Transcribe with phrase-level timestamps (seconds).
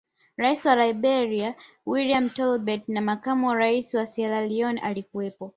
[0.35, 1.49] Rais wa Liberia
[1.85, 5.49] William Tolbert na makamu wa Rais wa sierra Leone alikuwepo